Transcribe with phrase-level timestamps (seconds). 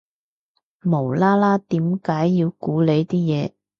[0.81, 3.51] 無啦啦點解要估你啲嘢